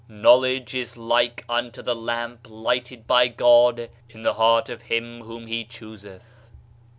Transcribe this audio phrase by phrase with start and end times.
[0.09, 5.45] "Knowledge is like unto the lamp lighted by God in the heart of him whom
[5.45, 6.47] he chooseth."